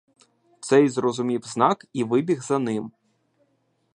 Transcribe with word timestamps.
Цей 0.59 0.89
зрозумів 0.89 1.41
знак 1.43 1.85
і 1.93 2.03
вибіг 2.03 2.41
за 2.43 2.59
ним. 2.59 2.91